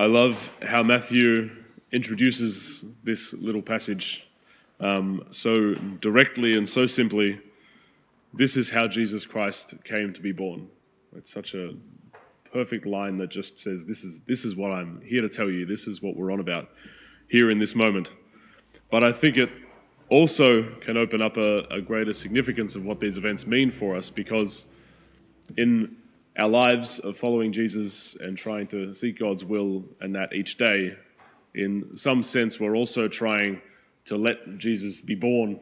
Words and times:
I 0.00 0.06
love 0.06 0.50
how 0.62 0.82
Matthew 0.82 1.50
introduces 1.92 2.86
this 3.04 3.34
little 3.34 3.60
passage 3.60 4.26
um, 4.80 5.26
so 5.28 5.74
directly 6.00 6.54
and 6.54 6.66
so 6.66 6.86
simply. 6.86 7.38
This 8.32 8.56
is 8.56 8.70
how 8.70 8.88
Jesus 8.88 9.26
Christ 9.26 9.74
came 9.84 10.14
to 10.14 10.22
be 10.22 10.32
born. 10.32 10.68
It's 11.14 11.30
such 11.30 11.52
a 11.52 11.74
perfect 12.50 12.86
line 12.86 13.18
that 13.18 13.28
just 13.28 13.58
says, 13.58 13.84
This 13.84 14.02
is, 14.02 14.20
this 14.20 14.46
is 14.46 14.56
what 14.56 14.72
I'm 14.72 15.02
here 15.02 15.20
to 15.20 15.28
tell 15.28 15.50
you. 15.50 15.66
This 15.66 15.86
is 15.86 16.00
what 16.00 16.16
we're 16.16 16.32
on 16.32 16.40
about 16.40 16.70
here 17.28 17.50
in 17.50 17.58
this 17.58 17.74
moment. 17.74 18.08
But 18.90 19.04
I 19.04 19.12
think 19.12 19.36
it 19.36 19.50
also 20.08 20.62
can 20.80 20.96
open 20.96 21.20
up 21.20 21.36
a, 21.36 21.64
a 21.64 21.82
greater 21.82 22.14
significance 22.14 22.74
of 22.74 22.86
what 22.86 23.00
these 23.00 23.18
events 23.18 23.46
mean 23.46 23.70
for 23.70 23.96
us 23.96 24.08
because 24.08 24.64
in 25.58 25.94
our 26.38 26.48
lives 26.48 26.98
of 27.00 27.16
following 27.16 27.52
Jesus 27.52 28.16
and 28.20 28.36
trying 28.36 28.66
to 28.68 28.94
seek 28.94 29.18
God's 29.18 29.44
will 29.44 29.84
and 30.00 30.14
that 30.14 30.32
each 30.32 30.56
day, 30.56 30.96
in 31.54 31.96
some 31.96 32.22
sense, 32.22 32.60
we're 32.60 32.76
also 32.76 33.08
trying 33.08 33.60
to 34.06 34.16
let 34.16 34.58
Jesus 34.58 35.00
be 35.00 35.14
born 35.14 35.60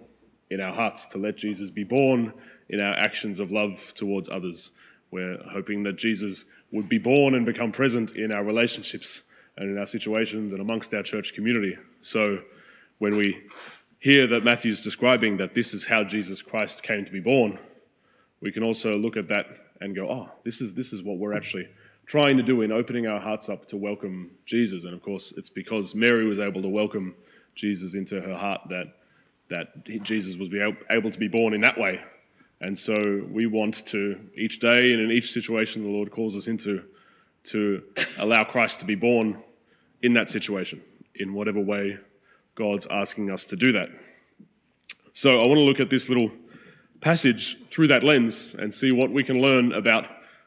in 0.50 0.60
our 0.60 0.72
hearts, 0.72 1.06
to 1.06 1.18
let 1.18 1.36
Jesus 1.36 1.70
be 1.70 1.84
born 1.84 2.32
in 2.68 2.80
our 2.80 2.94
actions 2.94 3.40
of 3.40 3.50
love 3.50 3.92
towards 3.94 4.28
others. 4.28 4.70
We're 5.10 5.38
hoping 5.50 5.82
that 5.84 5.96
Jesus 5.96 6.44
would 6.70 6.88
be 6.88 6.98
born 6.98 7.34
and 7.34 7.46
become 7.46 7.72
present 7.72 8.16
in 8.16 8.30
our 8.30 8.44
relationships 8.44 9.22
and 9.56 9.70
in 9.70 9.78
our 9.78 9.86
situations 9.86 10.52
and 10.52 10.60
amongst 10.60 10.94
our 10.94 11.02
church 11.02 11.34
community. 11.34 11.76
So 12.00 12.40
when 12.98 13.16
we 13.16 13.42
hear 13.98 14.26
that 14.28 14.44
Matthew's 14.44 14.80
describing 14.80 15.38
that 15.38 15.54
this 15.54 15.72
is 15.74 15.86
how 15.86 16.04
Jesus 16.04 16.42
Christ 16.42 16.82
came 16.82 17.04
to 17.04 17.10
be 17.10 17.20
born, 17.20 17.58
we 18.40 18.52
can 18.52 18.62
also 18.62 18.96
look 18.96 19.16
at 19.16 19.28
that 19.28 19.67
and 19.80 19.94
go, 19.94 20.08
oh, 20.08 20.30
this 20.44 20.60
is, 20.60 20.74
this 20.74 20.92
is 20.92 21.02
what 21.02 21.18
we're 21.18 21.34
actually 21.34 21.68
trying 22.06 22.36
to 22.36 22.42
do 22.42 22.62
in 22.62 22.72
opening 22.72 23.06
our 23.06 23.20
hearts 23.20 23.48
up 23.48 23.66
to 23.66 23.76
welcome 23.76 24.30
Jesus. 24.46 24.84
And 24.84 24.94
of 24.94 25.02
course, 25.02 25.32
it's 25.36 25.50
because 25.50 25.94
Mary 25.94 26.26
was 26.26 26.38
able 26.38 26.62
to 26.62 26.68
welcome 26.68 27.14
Jesus 27.54 27.94
into 27.94 28.20
her 28.20 28.36
heart 28.36 28.62
that, 28.70 28.94
that 29.48 29.84
Jesus 30.02 30.36
was 30.36 30.48
be 30.48 30.60
able 30.90 31.10
to 31.10 31.18
be 31.18 31.28
born 31.28 31.52
in 31.54 31.60
that 31.60 31.78
way. 31.78 32.00
And 32.60 32.76
so 32.76 33.24
we 33.30 33.46
want 33.46 33.86
to, 33.86 34.18
each 34.36 34.58
day 34.58 34.78
and 34.78 35.00
in 35.00 35.12
each 35.12 35.32
situation 35.32 35.82
the 35.82 35.90
Lord 35.90 36.10
calls 36.10 36.34
us 36.34 36.48
into, 36.48 36.82
to 37.44 37.82
allow 38.18 38.44
Christ 38.44 38.80
to 38.80 38.86
be 38.86 38.94
born 38.94 39.42
in 40.02 40.14
that 40.14 40.30
situation, 40.30 40.82
in 41.14 41.34
whatever 41.34 41.60
way 41.60 41.98
God's 42.54 42.86
asking 42.90 43.30
us 43.30 43.44
to 43.46 43.56
do 43.56 43.72
that. 43.72 43.90
So 45.12 45.40
I 45.40 45.46
want 45.46 45.58
to 45.58 45.64
look 45.64 45.80
at 45.80 45.90
this 45.90 46.08
little 46.08 46.30
passage 47.00 47.58
through 47.68 47.88
that 47.88 48.02
lens 48.02 48.54
and 48.58 48.72
see 48.72 48.92
what 48.92 49.10
we 49.10 49.22
can 49.22 49.40
learn 49.40 49.72
about 49.72 50.06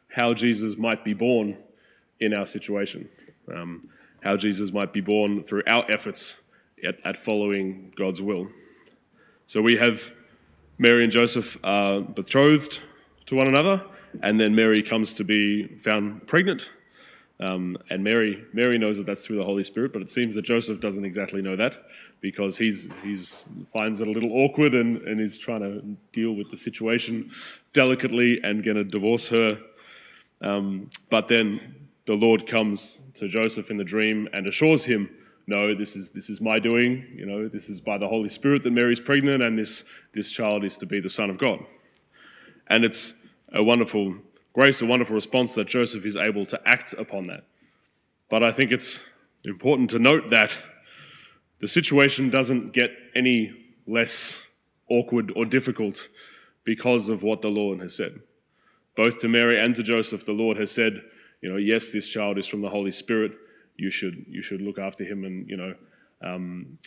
how 0.10 0.34
Jesus 0.34 0.78
might 0.78 1.04
be 1.04 1.14
born 1.14 1.58
in 2.20 2.34
our 2.34 2.46
situation, 2.46 3.08
um, 3.54 3.90
how 4.22 4.36
Jesus 4.36 4.72
might 4.72 4.94
be 4.94 5.02
born 5.02 5.44
through 5.44 5.64
our 5.68 5.90
efforts 5.90 6.42
at, 6.88 6.96
at, 7.06 7.18
following 7.18 7.94
God's 7.96 8.22
will. 8.22 8.48
So 9.46 9.62
we 9.62 9.78
have 9.78 10.12
Mary 10.78 11.04
and 11.04 11.12
Joseph 11.12 11.62
betrothed 12.14 12.82
to 13.28 13.36
one 13.36 13.48
another, 13.48 13.84
and 14.24 14.40
then 14.40 14.54
Mary 14.54 14.82
comes 14.82 15.14
to 15.16 15.24
be 15.24 15.68
found 15.78 16.28
pregnant. 16.28 16.70
Um, 17.42 17.76
and 17.90 18.04
Mary, 18.04 18.46
Mary 18.54 18.78
knows 18.78 18.98
that 18.98 19.08
that's 19.08 19.26
through 19.26 19.38
the 19.38 19.44
Holy 19.44 19.64
Spirit, 19.64 19.94
but 19.94 20.02
it 20.02 20.10
seems 20.12 20.36
that 20.36 20.44
Joseph 20.44 20.80
doesn't 20.80 21.04
exactly 21.04 21.42
know 21.42 21.56
that 21.56 21.80
because 22.22 22.56
he's, 22.56 22.88
he's 23.04 23.50
finds 23.74 24.00
it 24.00 24.08
a 24.08 24.12
little 24.12 24.32
awkward 24.32 24.76
and, 24.76 25.02
and 25.08 25.20
is 25.20 25.40
trying 25.40 25.62
to 25.62 25.82
deal 26.12 26.34
with 26.34 26.52
the 26.52 26.58
situation 26.58 27.32
delicately 27.74 28.40
and 28.44 28.64
going 28.64 28.78
to 28.78 28.84
divorce 28.84 29.28
her. 29.30 29.60
Um, 30.44 30.90
but 31.10 31.28
then 31.28 31.76
the 32.06 32.14
Lord 32.14 32.46
comes 32.46 33.02
to 33.16 33.28
Joseph 33.28 33.72
in 33.72 33.78
the 33.78 33.84
dream 33.84 34.28
and 34.34 34.48
assures 34.48 34.86
him, 34.86 35.10
"No, 35.48 35.76
this 35.76 35.96
is 35.96 36.10
this 36.12 36.30
is 36.30 36.42
my 36.42 36.60
doing. 36.60 37.06
You 37.16 37.26
know, 37.26 37.48
this 37.48 37.70
is 37.70 37.80
by 37.80 37.98
the 37.98 38.08
Holy 38.08 38.30
Spirit 38.30 38.64
that 38.64 38.72
Mary's 38.72 39.00
pregnant, 39.00 39.44
and 39.44 39.58
this 39.58 39.84
this 40.14 40.32
child 40.32 40.64
is 40.64 40.78
to 40.78 40.86
be 40.86 41.00
the 41.00 41.10
Son 41.10 41.30
of 41.30 41.38
God." 41.38 41.60
And 42.68 42.84
it's 42.84 43.14
a 43.54 43.64
wonderful 43.64 44.16
grace, 44.54 44.82
a 44.82 44.86
wonderful 44.86 45.16
response 45.16 45.56
that 45.56 45.68
Joseph 45.68 46.06
is 46.06 46.16
able 46.16 46.46
to 46.48 46.60
act 46.68 46.94
upon 46.94 47.26
that. 47.26 47.46
But 48.30 48.44
I 48.44 48.52
think 48.52 48.72
it's 48.72 49.04
important 49.44 49.90
to 49.92 50.00
note 50.00 50.30
that 50.30 50.58
the 51.60 51.68
situation 51.68 52.30
doesn't 52.30 52.74
get 52.74 52.92
any 53.16 53.54
less 53.88 54.48
awkward 54.90 55.32
or 55.36 55.46
difficult 55.46 56.10
because 56.64 57.10
of 57.10 57.24
what 57.24 57.42
the 57.42 57.50
Lord 57.50 57.80
has 57.80 57.96
said. 57.96 58.22
Both 58.96 59.20
to 59.20 59.28
Mary 59.28 59.60
and 59.60 59.76
to 59.76 59.84
Joseph, 59.84 60.26
the 60.26 60.34
Lord 60.34 60.58
has 60.58 60.72
said, 60.72 61.02
you 61.42 61.50
know, 61.50 61.58
yes, 61.58 61.90
this 61.90 62.10
child 62.10 62.38
is 62.38 62.48
from 62.48 62.62
the 62.62 62.70
Holy 62.70 62.92
Spirit. 62.92 63.32
You 63.78 63.90
should 63.90 64.26
you 64.28 64.44
should 64.44 64.62
look 64.62 64.78
after 64.78 65.04
him 65.04 65.24
and 65.24 65.50
you 65.50 65.58
know 65.58 65.74
um, 66.22 66.78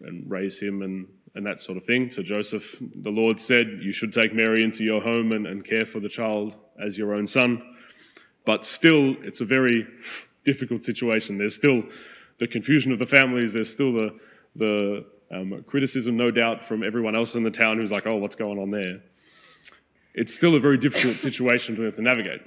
and 0.00 0.28
raise 0.28 0.58
him 0.60 0.82
and 0.82 1.06
and 1.34 1.44
that 1.46 1.60
sort 1.60 1.76
of 1.76 1.84
thing. 1.84 2.10
So 2.10 2.22
Joseph, 2.22 2.76
the 2.80 3.10
Lord 3.10 3.40
said, 3.40 3.80
you 3.82 3.92
should 3.92 4.12
take 4.12 4.34
Mary 4.34 4.62
into 4.62 4.84
your 4.84 5.00
home 5.00 5.32
and, 5.32 5.46
and 5.46 5.64
care 5.64 5.84
for 5.84 6.00
the 6.00 6.08
child 6.08 6.56
as 6.80 6.96
your 6.96 7.14
own 7.14 7.26
son. 7.26 7.62
But 8.44 8.64
still, 8.64 9.16
it's 9.22 9.40
a 9.40 9.44
very 9.44 9.86
difficult 10.44 10.84
situation. 10.84 11.38
There's 11.38 11.54
still 11.54 11.82
the 12.38 12.46
confusion 12.46 12.92
of 12.92 12.98
the 12.98 13.06
families. 13.06 13.52
There's 13.54 13.70
still 13.70 13.92
the, 13.92 14.18
the 14.54 15.06
um, 15.30 15.64
criticism, 15.66 16.16
no 16.16 16.30
doubt, 16.30 16.64
from 16.64 16.84
everyone 16.84 17.16
else 17.16 17.34
in 17.34 17.42
the 17.42 17.50
town 17.50 17.78
who's 17.78 17.90
like, 17.90 18.06
oh, 18.06 18.16
what's 18.16 18.36
going 18.36 18.58
on 18.58 18.70
there? 18.70 19.00
It's 20.14 20.34
still 20.34 20.54
a 20.54 20.60
very 20.60 20.78
difficult 20.78 21.18
situation 21.18 21.74
to, 21.76 21.90
to 21.90 22.02
navigate. 22.02 22.42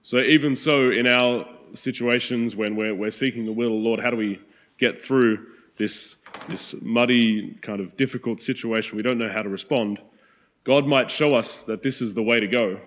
So, 0.00 0.20
even 0.20 0.56
so, 0.56 0.90
in 0.90 1.06
our 1.06 1.46
situations 1.74 2.56
when 2.56 2.76
we're, 2.76 2.94
we're 2.94 3.10
seeking 3.10 3.44
the 3.44 3.52
will 3.52 3.66
of 3.66 3.72
the 3.72 3.88
Lord, 3.88 4.00
how 4.00 4.10
do 4.10 4.16
we 4.16 4.40
get 4.78 5.04
through 5.04 5.44
this, 5.78 6.16
this 6.48 6.74
muddy, 6.82 7.56
kind 7.62 7.80
of 7.80 7.96
difficult 7.96 8.42
situation? 8.42 8.96
We 8.96 9.02
don't 9.02 9.18
know 9.18 9.30
how 9.30 9.42
to 9.42 9.48
respond. 9.48 10.00
God 10.64 10.86
might 10.86 11.10
show 11.10 11.34
us 11.34 11.64
that 11.64 11.82
this 11.82 12.02
is 12.02 12.14
the 12.14 12.22
way 12.22 12.40
to 12.40 12.46
go. 12.46 12.80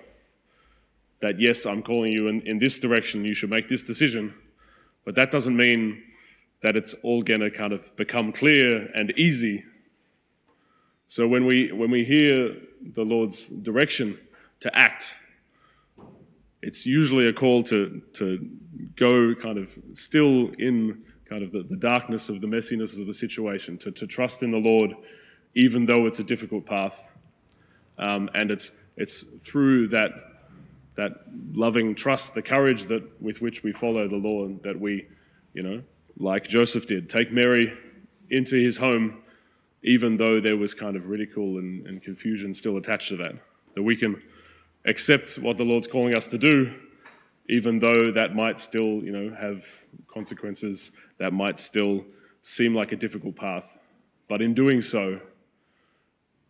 That, 1.21 1.39
yes, 1.39 1.65
I'm 1.65 1.81
calling 1.81 2.11
you 2.11 2.27
in, 2.27 2.41
in 2.41 2.59
this 2.59 2.79
direction, 2.79 3.25
you 3.25 3.33
should 3.33 3.49
make 3.49 3.67
this 3.67 3.83
decision 3.83 4.33
but 5.05 5.15
that 5.15 5.31
doesn't 5.31 5.55
mean 5.55 6.03
that 6.61 6.75
it's 6.75 6.93
all 7.03 7.23
going 7.23 7.39
to 7.39 7.49
kind 7.49 7.73
of 7.73 7.95
become 7.95 8.31
clear 8.31 8.85
and 8.93 9.11
easy. 9.17 9.63
So 11.07 11.27
when 11.27 11.45
we, 11.45 11.71
when 11.71 11.91
we 11.91 12.05
hear 12.05 12.55
the 12.93 13.03
Lord's 13.03 13.49
direction 13.49 14.19
to 14.59 14.75
act, 14.77 15.15
it's 16.61 16.85
usually 16.85 17.27
a 17.27 17.33
call 17.33 17.63
to, 17.63 18.01
to 18.13 18.47
go 18.95 19.33
kind 19.33 19.57
of 19.57 19.75
still 19.93 20.51
in 20.59 21.03
kind 21.31 21.43
of 21.43 21.51
the, 21.53 21.63
the 21.63 21.77
darkness 21.77 22.27
of 22.27 22.41
the 22.41 22.47
messiness 22.47 22.99
of 22.99 23.07
the 23.07 23.13
situation, 23.13 23.77
to, 23.77 23.89
to 23.89 24.05
trust 24.05 24.43
in 24.43 24.51
the 24.51 24.57
Lord, 24.57 24.91
even 25.55 25.85
though 25.85 26.05
it's 26.05 26.19
a 26.19 26.25
difficult 26.25 26.65
path. 26.65 27.01
Um, 27.97 28.29
and 28.33 28.51
it's, 28.51 28.73
it's 28.97 29.23
through 29.23 29.87
that 29.87 30.11
that 30.95 31.13
loving 31.53 31.95
trust, 31.95 32.33
the 32.33 32.41
courage 32.41 32.83
that 32.87 33.01
with 33.21 33.41
which 33.41 33.63
we 33.63 33.71
follow 33.71 34.09
the 34.09 34.17
Lord, 34.17 34.61
that 34.63 34.77
we, 34.77 35.07
you 35.53 35.63
know, 35.63 35.81
like 36.17 36.49
Joseph 36.49 36.85
did, 36.85 37.09
take 37.09 37.31
Mary 37.31 37.73
into 38.29 38.61
his 38.61 38.75
home, 38.75 39.23
even 39.83 40.17
though 40.17 40.41
there 40.41 40.57
was 40.57 40.73
kind 40.73 40.97
of 40.97 41.07
ridicule 41.07 41.59
and, 41.59 41.87
and 41.87 42.03
confusion 42.03 42.53
still 42.53 42.75
attached 42.75 43.07
to 43.07 43.17
that. 43.17 43.35
That 43.75 43.83
we 43.83 43.95
can 43.95 44.21
accept 44.83 45.35
what 45.35 45.57
the 45.57 45.63
Lord's 45.63 45.87
calling 45.87 46.13
us 46.13 46.27
to 46.27 46.37
do, 46.37 46.73
even 47.51 47.79
though 47.79 48.11
that 48.13 48.33
might 48.33 48.61
still, 48.61 49.03
you 49.03 49.11
know, 49.11 49.35
have 49.35 49.65
consequences, 50.07 50.93
that 51.17 51.33
might 51.33 51.59
still 51.59 52.05
seem 52.41 52.73
like 52.73 52.93
a 52.93 52.95
difficult 52.95 53.35
path. 53.35 53.77
But 54.29 54.41
in 54.41 54.53
doing 54.53 54.81
so, 54.81 55.19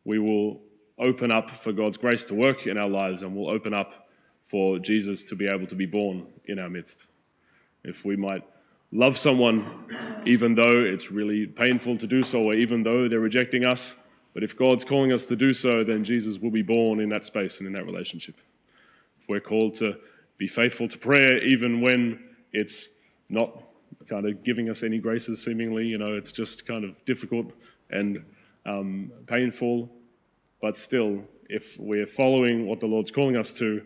we 0.05 0.19
will 0.19 0.61
open 0.99 1.31
up 1.31 1.49
for 1.49 1.71
God's 1.73 1.97
grace 1.97 2.23
to 2.25 2.35
work 2.35 2.67
in 2.67 2.77
our 2.77 2.87
lives 2.87 3.23
and 3.23 3.35
we'll 3.35 3.49
open 3.49 3.73
up 3.73 4.09
for 4.43 4.77
Jesus 4.77 5.23
to 5.23 5.35
be 5.35 5.47
able 5.47 5.65
to 5.65 5.75
be 5.75 5.87
born 5.87 6.27
in 6.45 6.59
our 6.59 6.69
midst. 6.69 7.07
If 7.83 8.05
we 8.05 8.15
might 8.15 8.43
love 8.91 9.17
someone, 9.17 9.65
even 10.27 10.53
though 10.53 10.83
it's 10.85 11.09
really 11.09 11.47
painful 11.47 11.97
to 11.97 12.05
do 12.05 12.21
so, 12.21 12.43
or 12.43 12.53
even 12.53 12.83
though 12.83 13.07
they're 13.09 13.19
rejecting 13.19 13.65
us, 13.65 13.95
but 14.35 14.43
if 14.43 14.55
God's 14.55 14.85
calling 14.85 15.11
us 15.11 15.25
to 15.25 15.35
do 15.35 15.51
so, 15.51 15.83
then 15.83 16.03
Jesus 16.03 16.37
will 16.37 16.51
be 16.51 16.61
born 16.61 16.99
in 16.99 17.09
that 17.09 17.25
space 17.25 17.57
and 17.57 17.65
in 17.65 17.73
that 17.73 17.87
relationship. 17.87 18.35
If 19.19 19.27
we're 19.27 19.39
called 19.39 19.73
to 19.75 19.97
be 20.41 20.47
faithful 20.47 20.87
to 20.87 20.97
prayer, 20.97 21.37
even 21.43 21.81
when 21.81 22.19
it's 22.51 22.89
not 23.29 23.61
kind 24.09 24.25
of 24.25 24.43
giving 24.43 24.71
us 24.71 24.81
any 24.81 24.97
graces, 24.97 25.43
seemingly, 25.43 25.85
you 25.85 25.99
know, 25.99 26.15
it's 26.15 26.31
just 26.31 26.65
kind 26.65 26.83
of 26.83 27.05
difficult 27.05 27.51
and 27.91 28.25
um, 28.65 29.11
painful, 29.27 29.87
but 30.59 30.75
still, 30.75 31.21
if 31.47 31.77
we're 31.77 32.07
following 32.07 32.65
what 32.65 32.79
the 32.79 32.87
Lord's 32.87 33.11
calling 33.11 33.37
us 33.37 33.51
to, 33.51 33.83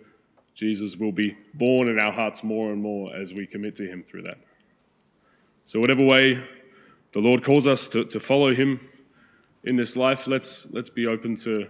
Jesus 0.53 0.95
will 0.95 1.11
be 1.11 1.35
born 1.55 1.89
in 1.89 1.99
our 1.99 2.13
hearts 2.13 2.41
more 2.41 2.71
and 2.71 2.81
more 2.81 3.13
as 3.13 3.33
we 3.33 3.45
commit 3.45 3.75
to 3.75 3.85
Him 3.85 4.01
through 4.01 4.21
that. 4.21 4.37
So, 5.65 5.81
whatever 5.81 6.05
way 6.05 6.41
the 7.11 7.19
Lord 7.19 7.43
calls 7.43 7.67
us 7.67 7.89
to, 7.89 8.05
to 8.05 8.19
follow 8.21 8.55
Him 8.55 8.79
in 9.65 9.75
this 9.75 9.97
life, 9.97 10.25
let's, 10.25 10.71
let's 10.71 10.89
be 10.89 11.05
open 11.05 11.35
to 11.47 11.67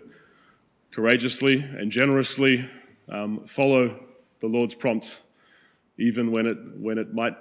courageously 0.92 1.56
and 1.56 1.90
generously 1.90 2.70
um, 3.10 3.48
follow 3.48 4.05
the 4.42 4.48
Lord's 4.48 4.76
prompt, 4.76 5.22
even 5.98 6.32
when 6.32 6.46
it, 6.46 6.58
when 6.78 6.98
it 6.98 7.14
might 7.14 7.36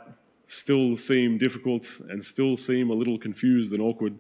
still 0.47 0.97
seem 0.97 1.39
difficult 1.39 2.01
and 2.09 2.25
still 2.25 2.57
seem 2.57 2.91
a 2.91 2.95
little 2.95 3.19
confused 3.19 3.73
and 3.73 3.83
awkward. 3.83 4.19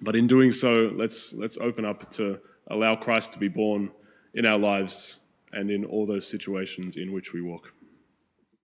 But 0.00 0.16
in 0.16 0.26
doing 0.26 0.52
so, 0.52 0.92
let's, 0.94 1.34
let's 1.34 1.58
open 1.58 1.84
up 1.84 2.10
to 2.12 2.38
allow 2.68 2.96
Christ 2.96 3.32
to 3.32 3.38
be 3.38 3.48
born 3.48 3.90
in 4.34 4.46
our 4.46 4.58
lives 4.58 5.18
and 5.52 5.70
in 5.70 5.84
all 5.84 6.06
those 6.06 6.26
situations 6.26 6.96
in 6.96 7.12
which 7.12 7.32
we 7.32 7.42
walk. 7.42 7.72